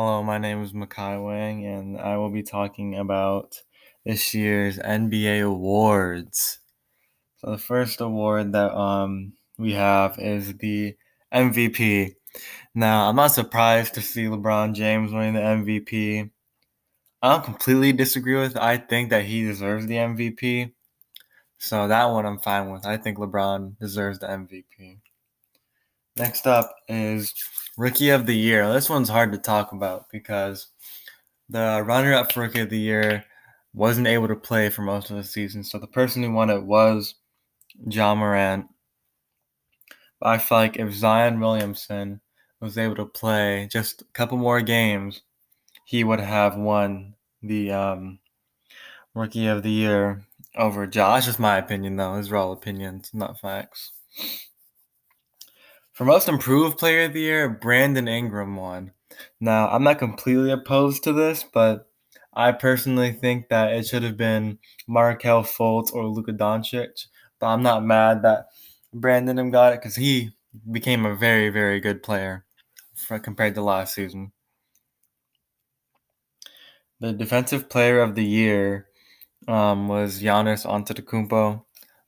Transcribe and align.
Hello, 0.00 0.22
my 0.22 0.38
name 0.38 0.62
is 0.62 0.72
Makai 0.72 1.20
Wang, 1.20 1.66
and 1.66 1.98
I 1.98 2.18
will 2.18 2.30
be 2.30 2.44
talking 2.44 2.94
about 2.94 3.62
this 4.04 4.32
year's 4.32 4.78
NBA 4.78 5.44
awards. 5.44 6.60
So 7.38 7.50
the 7.50 7.58
first 7.58 8.00
award 8.00 8.52
that 8.52 8.72
um 8.78 9.32
we 9.58 9.72
have 9.72 10.16
is 10.20 10.56
the 10.58 10.94
MVP. 11.34 12.14
Now, 12.76 13.08
I'm 13.08 13.16
not 13.16 13.32
surprised 13.32 13.94
to 13.94 14.00
see 14.00 14.26
LeBron 14.26 14.74
James 14.74 15.10
winning 15.10 15.34
the 15.34 15.40
MVP. 15.40 16.30
I 17.20 17.32
don't 17.32 17.44
completely 17.44 17.92
disagree 17.92 18.36
with. 18.36 18.56
I 18.56 18.76
think 18.76 19.10
that 19.10 19.24
he 19.24 19.44
deserves 19.44 19.86
the 19.86 19.96
MVP. 19.96 20.74
So 21.58 21.88
that 21.88 22.04
one 22.04 22.24
I'm 22.24 22.38
fine 22.38 22.70
with. 22.70 22.86
I 22.86 22.98
think 22.98 23.18
LeBron 23.18 23.80
deserves 23.80 24.20
the 24.20 24.28
MVP. 24.28 24.98
Next 26.16 26.46
up 26.46 26.72
is 26.86 27.34
Rookie 27.78 28.10
of 28.10 28.26
the 28.26 28.34
Year. 28.34 28.70
This 28.72 28.90
one's 28.90 29.08
hard 29.08 29.30
to 29.30 29.38
talk 29.38 29.70
about 29.70 30.06
because 30.10 30.66
the 31.48 31.80
runner 31.86 32.12
up 32.12 32.32
for 32.32 32.40
Rookie 32.40 32.58
of 32.58 32.70
the 32.70 32.78
Year 32.78 33.24
wasn't 33.72 34.08
able 34.08 34.26
to 34.26 34.34
play 34.34 34.68
for 34.68 34.82
most 34.82 35.10
of 35.10 35.16
the 35.16 35.22
season. 35.22 35.62
So 35.62 35.78
the 35.78 35.86
person 35.86 36.24
who 36.24 36.32
won 36.32 36.50
it 36.50 36.64
was 36.64 37.14
Ja 37.88 38.16
Morant. 38.16 38.66
But 40.18 40.28
I 40.28 40.38
feel 40.38 40.58
like 40.58 40.76
if 40.76 40.92
Zion 40.92 41.38
Williamson 41.38 42.20
was 42.60 42.76
able 42.76 42.96
to 42.96 43.06
play 43.06 43.68
just 43.70 44.02
a 44.02 44.06
couple 44.06 44.38
more 44.38 44.60
games, 44.60 45.22
he 45.84 46.02
would 46.02 46.18
have 46.18 46.56
won 46.56 47.14
the 47.44 47.70
um, 47.70 48.18
Rookie 49.14 49.46
of 49.46 49.62
the 49.62 49.70
Year 49.70 50.24
over 50.56 50.84
Josh. 50.88 51.18
That's 51.18 51.26
just 51.26 51.38
my 51.38 51.58
opinion, 51.58 51.94
though. 51.94 52.16
These 52.16 52.32
are 52.32 52.36
all 52.38 52.50
opinions, 52.50 53.10
not 53.14 53.38
facts. 53.38 53.92
For 55.98 56.04
most 56.04 56.28
improved 56.28 56.78
player 56.78 57.06
of 57.06 57.12
the 57.12 57.22
year, 57.22 57.48
Brandon 57.48 58.06
Ingram 58.06 58.54
won. 58.54 58.92
Now, 59.40 59.68
I'm 59.68 59.82
not 59.82 59.98
completely 59.98 60.52
opposed 60.52 61.02
to 61.02 61.12
this, 61.12 61.42
but 61.42 61.90
I 62.32 62.52
personally 62.52 63.10
think 63.10 63.48
that 63.48 63.72
it 63.72 63.84
should 63.84 64.04
have 64.04 64.16
been 64.16 64.60
Markelle 64.86 65.42
Fultz 65.42 65.92
or 65.92 66.06
Luka 66.06 66.32
Doncic. 66.32 67.08
But 67.40 67.48
I'm 67.48 67.64
not 67.64 67.84
mad 67.84 68.22
that 68.22 68.46
Brandon 68.94 69.40
Ingram 69.40 69.50
got 69.50 69.72
it 69.72 69.80
because 69.80 69.96
he 69.96 70.36
became 70.70 71.04
a 71.04 71.16
very, 71.16 71.48
very 71.48 71.80
good 71.80 72.00
player 72.00 72.44
for, 72.94 73.18
compared 73.18 73.56
to 73.56 73.62
last 73.62 73.92
season. 73.92 74.30
The 77.00 77.12
defensive 77.12 77.68
player 77.68 77.98
of 77.98 78.14
the 78.14 78.24
year 78.24 78.86
um, 79.48 79.88
was 79.88 80.22
Giannis 80.22 80.64
Antetokounmpo. 80.64 81.64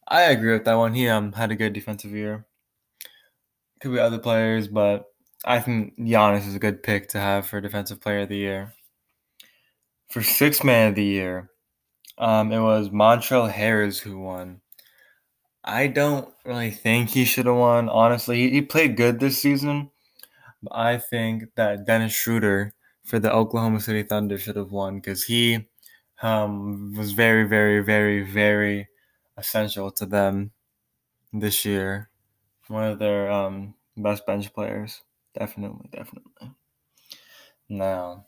I 0.06 0.22
agree 0.30 0.52
with 0.52 0.64
that 0.66 0.75
one. 0.75 0.94
He 0.94 1.08
um, 1.08 1.32
had 1.32 1.50
a 1.50 1.56
good 1.56 1.72
defensive 1.72 2.12
year 2.12 2.47
could 3.80 3.92
be 3.92 3.98
other 3.98 4.18
players, 4.18 4.68
but 4.68 5.06
I 5.44 5.60
think 5.60 5.98
Giannis 5.98 6.46
is 6.46 6.54
a 6.54 6.60
good 6.60 6.82
pick 6.82 7.08
to 7.10 7.18
have 7.18 7.46
for 7.46 7.60
Defensive 7.60 8.00
Player 8.00 8.20
of 8.20 8.28
the 8.28 8.36
Year. 8.36 8.74
For 10.08 10.22
Sixth 10.22 10.62
Man 10.64 10.88
of 10.88 10.94
the 10.96 11.04
Year, 11.04 11.50
um, 12.18 12.52
it 12.52 12.60
was 12.60 12.90
Montrezl 12.90 13.52
Harrell 13.52 13.98
who 14.00 14.18
won. 14.18 14.60
I 15.64 15.86
don't 15.86 16.28
really 16.44 16.70
think 16.70 17.10
he 17.10 17.24
should 17.24 17.46
have 17.46 17.56
won. 17.56 17.88
Honestly, 17.88 18.38
he, 18.38 18.50
he 18.50 18.62
played 18.62 18.96
good 18.96 19.20
this 19.20 19.38
season. 19.38 19.90
But 20.62 20.76
I 20.76 20.98
think 20.98 21.44
that 21.56 21.86
Dennis 21.86 22.12
Schroeder 22.12 22.74
for 23.04 23.18
the 23.18 23.32
Oklahoma 23.32 23.80
City 23.80 24.02
Thunder 24.02 24.36
should 24.36 24.56
have 24.56 24.72
won 24.72 24.96
because 24.96 25.24
he 25.24 25.68
um, 26.22 26.92
was 26.94 27.12
very, 27.12 27.44
very, 27.44 27.80
very, 27.80 28.22
very 28.22 28.88
essential 29.38 29.90
to 29.92 30.04
them 30.04 30.50
this 31.32 31.64
year 31.64 32.09
one 32.70 32.84
of 32.84 32.98
their 32.98 33.30
um, 33.30 33.74
best 33.96 34.26
bench 34.26 34.52
players. 34.54 35.02
Definitely, 35.38 35.88
definitely. 35.92 36.52
Now, 37.68 38.26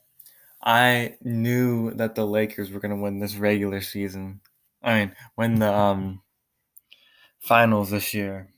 I 0.63 1.17
knew 1.23 1.93
that 1.95 2.15
the 2.15 2.27
Lakers 2.27 2.71
were 2.71 2.81
going 2.81 2.97
to 2.97 3.03
win 3.03 3.21
this 3.21 3.37
regular 3.37 3.81
season. 3.81 4.41
I 4.83 5.01
mean, 5.01 5.17
win 5.37 5.59
the 5.61 5.73
um, 5.73 6.23
finals 7.39 7.91
this 7.91 8.15
year. 8.15 8.53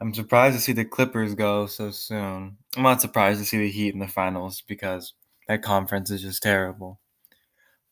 I'm 0.00 0.14
surprised 0.14 0.56
to 0.56 0.62
see 0.62 0.72
the 0.72 0.84
Clippers 0.84 1.34
go 1.34 1.66
so 1.66 1.90
soon. 1.90 2.58
I'm 2.76 2.82
not 2.82 3.00
surprised 3.00 3.40
to 3.40 3.46
see 3.46 3.58
the 3.58 3.70
Heat 3.70 3.94
in 3.94 4.00
the 4.00 4.08
finals 4.08 4.62
because 4.66 5.14
that 5.48 5.62
conference 5.62 6.10
is 6.10 6.22
just 6.22 6.42
terrible. 6.42 7.00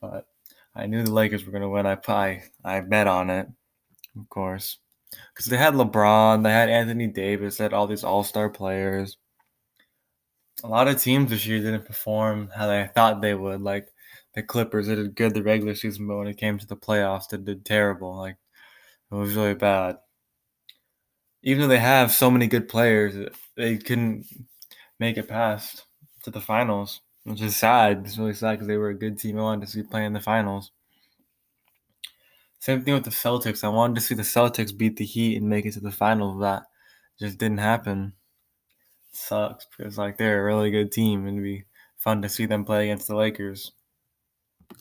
But 0.01 0.27
I 0.75 0.87
knew 0.87 1.05
the 1.05 1.13
Lakers 1.13 1.45
were 1.45 1.53
going 1.53 1.63
to 1.63 1.69
win. 1.69 1.87
I, 1.87 1.99
I 2.09 2.45
I 2.65 2.81
bet 2.81 3.07
on 3.09 3.31
it, 3.31 3.49
of 4.19 4.29
course 4.31 4.79
because 5.35 5.47
they 5.47 5.57
had 5.57 5.75
LeBron, 5.75 6.43
they 6.43 6.51
had 6.51 6.69
Anthony 6.69 7.07
Davis, 7.07 7.57
they 7.57 7.65
had 7.65 7.73
all 7.73 7.87
these 7.87 8.05
All 8.05 8.25
Star 8.25 8.49
players. 8.51 9.17
A 10.65 10.69
lot 10.69 10.89
of 10.89 11.01
teams 11.01 11.31
this 11.31 11.47
year 11.47 11.59
didn't 11.59 11.87
perform 11.87 12.51
how 12.55 12.67
they 12.67 12.89
thought 12.95 13.21
they 13.21 13.35
would. 13.35 13.63
Like 13.63 13.89
the 14.35 14.43
Clippers, 14.43 14.87
they 14.87 14.95
did 14.95 15.17
good 15.17 15.35
the 15.35 15.43
regular 15.43 15.75
season, 15.75 16.07
but 16.07 16.17
when 16.17 16.29
it 16.29 16.37
came 16.37 16.59
to 16.59 16.67
the 16.67 16.77
playoffs, 16.77 17.29
they 17.29 17.39
did 17.39 17.65
terrible. 17.65 18.17
Like 18.17 18.37
it 19.11 19.15
was 19.15 19.35
really 19.35 19.55
bad. 19.55 19.99
Even 21.43 21.63
though 21.63 21.69
they 21.69 21.79
have 21.79 22.13
so 22.13 22.31
many 22.31 22.47
good 22.47 22.69
players, 22.69 23.31
they 23.57 23.77
couldn't 23.77 24.27
make 25.01 25.17
it 25.17 25.29
past 25.29 25.85
to 26.23 26.31
the 26.31 26.41
finals, 26.41 27.01
which 27.25 27.43
is 27.43 27.57
sad. 27.57 28.03
It's 28.05 28.19
really 28.19 28.35
sad 28.35 28.53
because 28.53 28.69
they 28.69 28.77
were 28.77 28.91
a 28.91 28.99
good 28.99 29.19
team. 29.19 29.39
I 29.39 29.43
wanted 29.43 29.67
to 29.67 29.73
see 29.73 29.83
play 29.83 30.05
in 30.05 30.13
the 30.13 30.21
finals. 30.21 30.71
Same 32.63 32.85
thing 32.85 32.95
with 32.95 33.03
the 33.03 33.11
Celtics. 33.11 33.65
I 33.65 33.69
wanted 33.71 33.97
to 33.97 34.01
see 34.01 34.15
the 34.15 34.23
Celtics 34.23 34.77
beat 34.77 34.97
the 34.97 35.05
Heat 35.05 35.37
and 35.37 35.51
make 35.51 35.67
it 35.67 35.73
to 35.73 35.81
the 35.81 35.91
finals. 35.91 36.41
That 36.41 36.63
just 37.19 37.37
didn't 37.37 37.59
happen. 37.59 38.13
Sucks 39.11 39.67
because 39.77 39.99
like 39.99 40.17
they're 40.17 40.43
a 40.43 40.45
really 40.45 40.71
good 40.71 40.93
team 40.93 41.27
and 41.27 41.39
it'd 41.39 41.43
be 41.43 41.65
fun 41.97 42.23
to 42.23 42.29
see 42.29 42.47
them 42.47 42.65
play 42.65 42.85
against 42.85 43.09
the 43.09 43.17
Lakers. 43.17 43.73